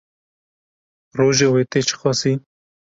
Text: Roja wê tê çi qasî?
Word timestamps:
Roja 1.17 1.47
wê 1.53 1.61
tê 1.71 1.79
çi 1.87 1.95
qasî? 2.01 2.33